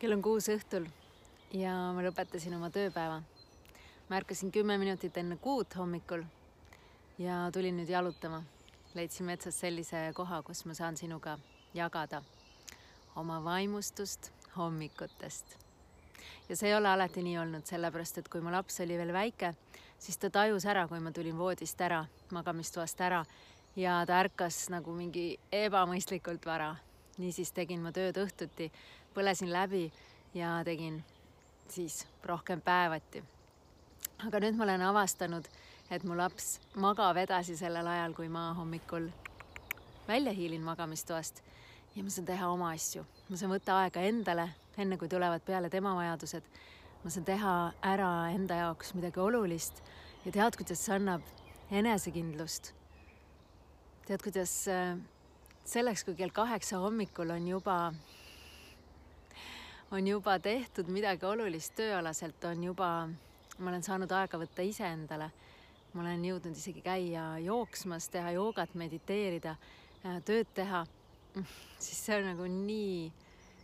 kell 0.00 0.16
on 0.16 0.22
kuus 0.24 0.46
õhtul 0.48 0.86
ja 1.52 1.74
ma 1.92 2.00
lõpetasin 2.00 2.54
oma 2.56 2.70
tööpäeva. 2.72 3.20
ma 4.08 4.16
ärkasin 4.16 4.50
kümme 4.52 4.78
minutit 4.78 5.16
enne 5.20 5.36
kuut 5.36 5.76
hommikul 5.76 6.24
ja 7.18 7.50
tulin 7.52 7.76
nüüd 7.76 7.88
jalutama. 7.88 8.42
leidsin 8.94 9.26
metsas 9.26 9.60
sellise 9.60 10.12
koha, 10.14 10.42
kus 10.42 10.64
ma 10.64 10.74
saan 10.74 10.96
sinuga 10.96 11.38
jagada 11.74 12.22
oma 13.16 13.44
vaimustust 13.44 14.32
hommikutest. 14.56 15.44
ja 16.48 16.56
see 16.56 16.68
ei 16.68 16.74
ole 16.74 16.88
alati 16.88 17.22
nii 17.22 17.38
olnud, 17.38 17.66
sellepärast 17.66 18.18
et 18.18 18.28
kui 18.28 18.40
mu 18.40 18.50
laps 18.50 18.80
oli 18.80 18.96
veel 18.96 19.12
väike, 19.12 19.54
siis 19.98 20.16
ta 20.16 20.30
tajus 20.30 20.64
ära, 20.64 20.88
kui 20.88 21.00
ma 21.00 21.12
tulin 21.12 21.38
voodist 21.38 21.80
ära, 21.80 22.06
magamistoast 22.32 23.00
ära 23.00 23.24
ja 23.76 24.00
ta 24.06 24.22
ärkas 24.24 24.70
nagu 24.72 24.96
mingi 24.96 25.36
ebamõistlikult 25.52 26.46
vara. 26.46 26.76
Niisiis 27.20 27.52
tegin 27.52 27.82
ma 27.84 27.92
tööd 27.92 28.18
õhtuti, 28.20 28.70
põlesin 29.14 29.52
läbi 29.52 29.86
ja 30.34 30.60
tegin 30.64 31.00
siis 31.70 32.06
rohkem 32.24 32.60
päevati. 32.60 33.22
aga 34.26 34.40
nüüd 34.40 34.56
ma 34.56 34.64
olen 34.64 34.82
avastanud, 34.82 35.46
et 35.90 36.04
mu 36.04 36.16
laps 36.16 36.58
magab 36.74 37.16
edasi 37.16 37.56
sellel 37.56 37.86
ajal, 37.86 38.14
kui 38.14 38.28
ma 38.28 38.52
hommikul 38.54 39.08
välja 40.08 40.32
hiilin 40.32 40.62
magamistoast 40.62 41.42
ja 41.96 42.02
ma 42.02 42.10
saan 42.10 42.26
teha 42.26 42.48
oma 42.48 42.72
asju, 42.74 43.04
ma 43.28 43.36
saan 43.36 43.52
võtta 43.54 43.78
aega 43.82 44.02
endale, 44.06 44.48
enne 44.78 44.98
kui 44.98 45.08
tulevad 45.08 45.42
peale 45.46 45.70
tema 45.70 45.94
vajadused. 45.94 46.42
ma 47.04 47.10
saan 47.10 47.24
teha 47.24 47.54
ära 47.82 48.10
enda 48.34 48.54
jaoks 48.54 48.94
midagi 48.94 49.20
olulist 49.20 49.82
ja 50.24 50.32
tead, 50.32 50.56
kuidas 50.56 50.84
see 50.84 50.94
annab 50.94 51.22
enesekindlust 51.70 52.74
tead, 54.10 54.22
kuidas 54.22 54.52
äh, 54.68 54.98
selleks, 55.70 56.02
kui 56.04 56.16
kell 56.18 56.32
kaheksa 56.34 56.80
hommikul 56.82 57.30
on 57.30 57.46
juba, 57.48 57.76
on 59.94 60.06
juba 60.06 60.38
tehtud 60.42 60.90
midagi 60.90 61.26
olulist 61.26 61.76
tööalaselt, 61.78 62.42
on 62.50 62.64
juba, 62.64 62.88
ma 63.58 63.70
olen 63.70 63.86
saanud 63.86 64.10
aega 64.10 64.40
võtta 64.40 64.66
iseendale. 64.66 65.30
ma 65.92 66.04
olen 66.04 66.22
jõudnud 66.24 66.54
isegi 66.54 66.82
käia 66.82 67.24
jooksmas, 67.42 68.08
teha 68.14 68.30
joogat, 68.36 68.74
mediteerida, 68.78 69.56
äh, 70.06 70.20
tööd 70.22 70.46
teha. 70.54 70.84
siis 71.84 71.98
see 72.04 72.18
on 72.18 72.28
nagu 72.30 72.46
nii, 72.46 73.10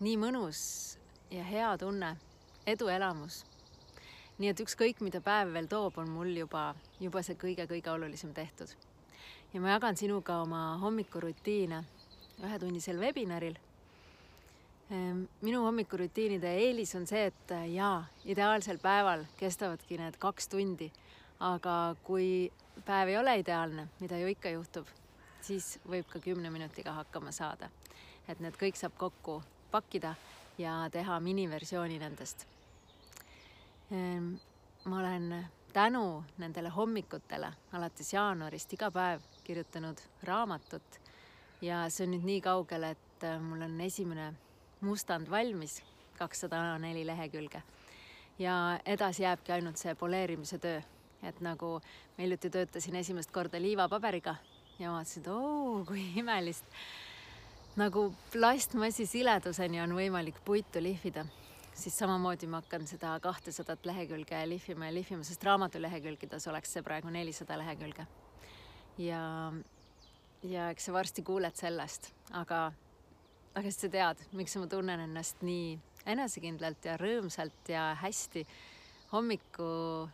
nii 0.00 0.16
mõnus 0.18 0.60
ja 1.30 1.44
hea 1.46 1.76
tunne, 1.78 2.16
eduelamus 2.66 3.44
nii 4.38 4.50
et 4.50 4.60
ükskõik, 4.62 5.00
mida 5.02 5.20
päev 5.22 5.50
veel 5.54 5.66
toob, 5.70 5.98
on 5.98 6.10
mul 6.14 6.30
juba, 6.30 6.74
juba 7.02 7.22
see 7.26 7.38
kõige-kõige 7.38 7.90
olulisem 7.90 8.34
tehtud 8.34 8.74
ja 9.52 9.60
ma 9.60 9.70
jagan 9.70 9.96
sinuga 9.96 10.42
oma 10.42 10.76
hommikurutiine 10.82 11.82
ühetunnisel 12.44 13.00
webinaril. 13.00 13.56
Ehm, 14.90 15.24
minu 15.42 15.62
hommikurutiinide 15.64 16.52
eelis 16.64 16.94
on 16.96 17.06
see, 17.06 17.26
et 17.30 17.52
äh, 17.52 17.66
jaa, 17.72 18.04
ideaalsel 18.24 18.78
päeval 18.82 19.24
kestavadki 19.40 19.98
need 20.00 20.16
kaks 20.20 20.48
tundi, 20.52 20.90
aga 21.40 21.96
kui 22.04 22.50
päev 22.84 23.12
ei 23.12 23.18
ole 23.18 23.38
ideaalne, 23.40 23.88
mida 24.00 24.18
ju 24.20 24.30
ikka 24.32 24.52
juhtub, 24.54 24.88
siis 25.44 25.76
võib 25.88 26.08
ka 26.12 26.20
kümne 26.24 26.50
minutiga 26.50 26.92
hakkama 27.00 27.32
saada. 27.32 27.70
et 28.28 28.40
need 28.44 28.56
kõik 28.60 28.76
saab 28.76 28.92
kokku 29.00 29.38
pakkida 29.70 30.10
ja 30.58 30.72
teha 30.92 31.14
miniversiooni 31.20 31.96
nendest. 31.98 32.44
Ehm, 33.90 34.34
ma 34.84 34.98
olen 34.98 35.46
tänu 35.72 36.24
nendele 36.38 36.68
hommikutele 36.68 37.52
alates 37.72 38.12
jaanuarist 38.12 38.72
iga 38.72 38.90
päev 38.90 39.24
kirjutanud 39.48 40.00
raamatut 40.28 40.98
ja 41.64 41.86
see 41.90 42.04
on 42.06 42.12
nüüd 42.14 42.26
nii 42.28 42.40
kaugel, 42.44 42.84
et 42.92 43.24
äh, 43.26 43.38
mul 43.42 43.64
on 43.64 43.80
esimene 43.80 44.28
mustand 44.84 45.30
valmis, 45.30 45.80
kakssada 46.18 46.60
neli 46.82 47.06
lehekülge. 47.06 47.62
ja 48.38 48.78
edasi 48.86 49.22
jääbki 49.22 49.52
ainult 49.52 49.80
see 49.80 49.94
poleerimise 49.98 50.58
töö, 50.62 50.82
et 51.26 51.40
nagu 51.42 51.78
ma 51.80 52.22
hiljuti 52.22 52.50
töötasin 52.54 53.00
esimest 53.00 53.32
korda 53.34 53.58
liivapaberiga 53.62 54.36
ja 54.78 54.92
vaatasin, 54.92 55.24
et 55.24 55.32
oo, 55.32 55.84
kui 55.88 56.04
imelist. 56.22 56.64
nagu 57.76 58.12
plastmassi 58.32 59.06
sileduseni 59.06 59.80
on 59.80 59.96
võimalik 59.96 60.44
puitu 60.44 60.82
lihvida, 60.82 61.24
siis 61.74 61.98
samamoodi 61.98 62.46
ma 62.46 62.60
hakkan 62.62 62.86
seda 62.86 63.16
kahtesadat 63.22 63.86
lehekülge 63.86 64.46
lihvima 64.48 64.92
ja 64.92 64.94
lihvima, 65.00 65.24
sest 65.24 65.44
raamatu 65.44 65.82
lehekülgedes 65.82 66.46
oleks 66.52 66.76
see 66.76 66.82
praegu 66.82 67.10
nelisada 67.10 67.58
lehekülge 67.58 68.06
ja, 68.98 69.52
ja 70.42 70.70
eks 70.70 70.88
sa 70.88 70.92
varsti 70.92 71.22
kuuled 71.22 71.56
sellest, 71.56 72.10
aga, 72.36 72.68
aga 73.54 73.72
sa 73.74 73.90
tead, 73.92 74.24
miks 74.36 74.56
ma 74.58 74.66
tunnen 74.70 75.04
ennast 75.06 75.42
nii 75.46 75.76
enesekindlalt 76.08 76.88
ja 76.88 76.96
rõõmsalt 77.00 77.70
ja 77.72 77.90
hästi 78.02 78.44
hommiku, 79.12 80.08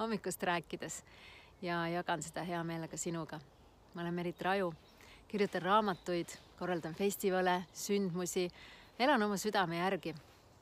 hommikust 0.00 0.42
rääkides 0.42 1.02
ja 1.62 1.82
jagan 1.92 2.22
seda 2.24 2.44
hea 2.46 2.62
meelega 2.64 2.96
sinuga. 2.96 3.40
ma 3.94 4.02
olen 4.02 4.14
Merit 4.14 4.42
Raju, 4.42 4.72
kirjutan 5.28 5.62
raamatuid, 5.62 6.28
korraldan 6.58 6.94
festivale, 6.94 7.64
sündmusi, 7.74 8.48
elan 8.98 9.22
oma 9.22 9.36
südame 9.36 9.78
järgi. 9.78 10.14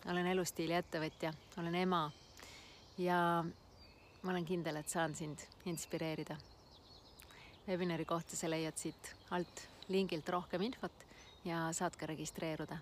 olen 0.07 0.27
elustiili 0.27 0.73
ettevõtja, 0.73 1.33
olen 1.59 1.75
ema 1.75 2.11
ja 2.99 3.45
ma 4.23 4.31
olen 4.31 4.45
kindel, 4.45 4.77
et 4.77 4.89
saan 4.89 5.15
sind 5.15 5.39
inspireerida 5.67 6.37
webinari 7.69 8.05
kohta 8.05 8.37
sa 8.37 8.51
leiad 8.51 8.77
siit 8.77 9.15
alt 9.31 9.69
lingilt 9.89 10.29
rohkem 10.29 10.63
infot 10.63 11.05
ja 11.45 11.69
saad 11.73 11.97
ka 11.97 12.07
registreeruda. 12.07 12.79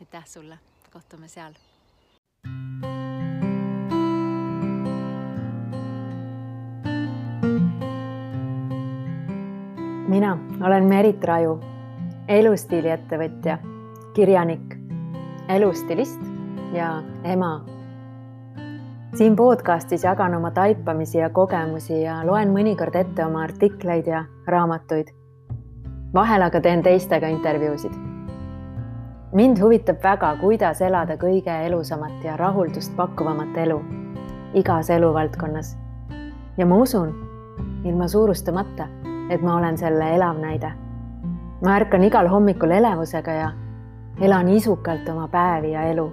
aitäh 0.00 0.26
sulle, 0.26 0.58
kohtume 0.92 1.28
seal. 1.28 1.54
mina 10.08 10.38
olen 10.66 10.84
Merit 10.84 11.24
Raju, 11.24 11.60
elustiiliettevõtja, 12.28 13.58
kirjanik, 14.14 14.76
elustilist 15.48 16.20
ja 16.72 17.02
ema 17.24 17.75
siin 19.14 19.36
podcastis 19.36 20.04
jagan 20.04 20.34
oma 20.34 20.50
taipamisi 20.50 21.18
ja 21.18 21.30
kogemusi 21.30 22.02
ja 22.02 22.26
loen 22.26 22.50
mõnikord 22.50 22.96
ette 22.98 23.24
oma 23.24 23.42
artikleid 23.42 24.06
ja 24.06 24.24
raamatuid. 24.46 25.08
vahel 26.14 26.42
aga 26.42 26.60
teen 26.60 26.82
teistega 26.82 27.28
intervjuusid. 27.28 27.92
mind 29.32 29.60
huvitab 29.60 30.02
väga, 30.02 30.36
kuidas 30.40 30.80
elada 30.80 31.16
kõige 31.16 31.66
elusamat 31.66 32.24
ja 32.24 32.36
rahuldust 32.36 32.96
pakkuvamat 32.96 33.56
elu 33.56 33.82
igas 34.54 34.90
eluvaldkonnas. 34.90 35.78
ja 36.56 36.66
ma 36.66 36.76
usun, 36.76 37.14
ilma 37.84 38.08
suurustamata, 38.08 38.88
et 39.30 39.42
ma 39.42 39.56
olen 39.56 39.78
selle 39.78 40.14
elav 40.14 40.38
näide. 40.38 40.72
ma 41.64 41.76
ärkan 41.76 42.04
igal 42.04 42.28
hommikul 42.28 42.70
elevusega 42.70 43.32
ja 43.32 43.50
elan 44.20 44.48
isukalt 44.48 45.08
oma 45.08 45.28
päevi 45.28 45.72
ja 45.72 45.82
elu 45.82 46.12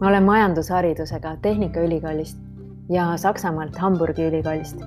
ma 0.00 0.08
olen 0.08 0.22
majandusharidusega 0.22 1.36
Tehnikaülikoolist 1.42 2.38
ja 2.88 3.16
Saksamaalt 3.16 3.76
Hamburgi 3.76 4.28
ülikoolist 4.28 4.80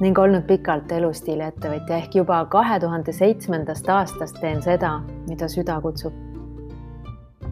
ning 0.00 0.18
olnud 0.18 0.44
pikalt 0.48 0.92
elustiili 0.92 1.44
ettevõtja 1.44 1.96
ehk 1.96 2.14
juba 2.16 2.44
kahe 2.52 2.78
tuhande 2.80 3.12
seitsmendast 3.12 3.88
aastast 3.88 4.38
teen 4.40 4.62
seda, 4.62 5.00
mida 5.28 5.48
süda 5.48 5.80
kutsub. 5.80 6.12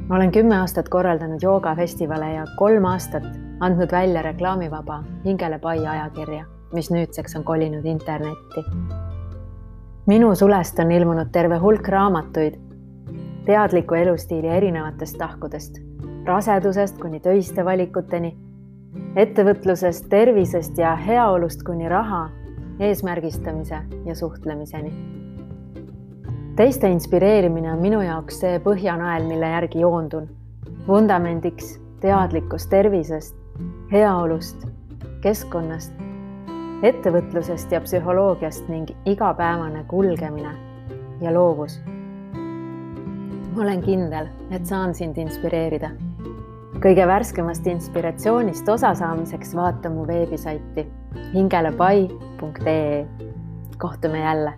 ma 0.09 0.17
olen 0.17 0.33
kümme 0.33 0.57
aastat 0.59 0.89
korraldanud 0.89 1.43
joogafestivale 1.43 2.33
ja 2.33 2.45
kolm 2.57 2.85
aastat 2.85 3.25
andnud 3.61 3.93
välja 3.93 4.23
reklaamivaba 4.23 5.03
Hingele 5.25 5.59
pai 5.59 5.87
ajakirja, 5.87 6.45
mis 6.73 6.91
nüüdseks 6.91 7.37
on 7.37 7.45
kolinud 7.45 7.85
internetti. 7.85 8.65
minu 10.07 10.35
sulest 10.35 10.79
on 10.79 10.91
ilmunud 10.93 11.29
terve 11.33 11.57
hulk 11.57 11.89
raamatuid 11.89 12.61
teadliku 13.45 13.95
elustiili 13.95 14.49
erinevatest 14.49 15.19
tahkudest 15.19 15.88
rasedusest 16.25 16.99
kuni 17.01 17.21
töiste 17.21 17.65
valikuteni, 17.65 18.33
ettevõtlusest, 19.17 20.09
tervisest 20.11 20.79
ja 20.79 20.95
heaolust 20.97 21.63
kuni 21.67 21.89
raha, 21.89 22.29
eesmärgistamise 22.81 23.83
ja 24.05 24.15
suhtlemiseni. 24.15 24.93
teiste 26.57 26.89
inspireerimine 26.91 27.73
on 27.73 27.79
minu 27.79 28.01
jaoks 28.01 28.41
see 28.41 28.59
põhjanael, 28.59 29.27
mille 29.29 29.47
järgi 29.47 29.81
joondun. 29.81 30.29
vundamendiks 30.89 31.81
teadlikkus 32.01 32.67
tervisest, 32.67 33.37
heaolust, 33.93 34.67
keskkonnast, 35.21 35.93
ettevõtlusest 36.83 37.73
ja 37.73 37.81
psühholoogiast 37.81 38.69
ning 38.69 38.91
igapäevane 39.07 39.85
kulgemine 39.85 40.55
ja 41.21 41.35
loovus 41.35 41.81
ma 43.59 43.63
olen 43.63 43.83
kindel, 43.83 44.29
et 44.51 44.67
saan 44.67 44.95
sind 44.95 45.17
inspireerida 45.19 45.91
kõige 46.83 47.07
värskemast 47.11 47.67
inspiratsioonist 47.67 48.69
osasaamiseks 48.71 49.55
vaata 49.59 49.91
mu 49.91 50.07
veebisaiti 50.07 50.87
hingelepai.ee. 51.35 53.07
kohtume 53.79 54.21
jälle 54.21 54.53